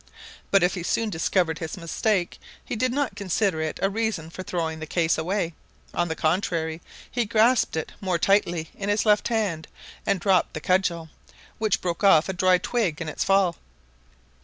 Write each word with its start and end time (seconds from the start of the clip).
But 0.49 0.63
if 0.63 0.73
he 0.73 0.81
soon 0.81 1.11
discovered 1.11 1.59
his 1.59 1.77
mistake 1.77 2.39
he 2.65 2.75
did 2.75 2.91
not 2.91 3.13
consider 3.15 3.61
it 3.61 3.77
a 3.83 3.87
reason 3.91 4.31
for 4.31 4.41
throwing 4.41 4.79
the 4.79 4.87
case 4.87 5.15
away; 5.15 5.53
on 5.93 6.07
the 6.07 6.15
contrary, 6.15 6.81
he 7.11 7.23
grasped 7.23 7.75
it 7.77 7.91
more 8.01 8.17
tightly 8.17 8.71
in 8.73 8.89
his 8.89 9.05
left 9.05 9.27
hand, 9.27 9.67
and 10.03 10.19
dropped 10.19 10.55
the 10.55 10.59
cudgel, 10.59 11.09
which 11.59 11.81
broke 11.81 12.03
off 12.03 12.27
a 12.27 12.33
dry 12.33 12.57
twig 12.57 12.99
in 12.99 13.09
its 13.09 13.23
fall. 13.23 13.57